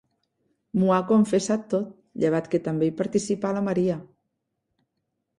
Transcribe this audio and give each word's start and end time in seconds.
M'ho 0.77 0.87
ha 0.93 1.01
confessat 1.09 1.67
tot, 1.73 1.91
llevat 2.23 2.49
que 2.53 2.61
també 2.67 2.87
hi 2.87 2.93
participà 3.01 3.51
la 3.57 3.61
Maria. 3.69 3.99